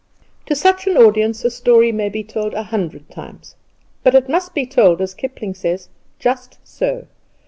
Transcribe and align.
To 0.47 0.55
such 0.55 0.87
an 0.87 0.97
audience 0.97 1.45
a 1.45 1.51
story 1.51 1.91
may 1.91 2.09
be 2.09 2.23
told 2.23 2.55
a 2.55 2.63
hundred 2.63 3.07
times, 3.11 3.53
but 4.01 4.15
it 4.15 4.27
must 4.27 4.55
be 4.55 4.65
told, 4.65 4.99
as 4.99 5.13
Kipling 5.13 5.53
says, 5.53 5.89
"Just 6.17 6.57
so!" 6.63 7.05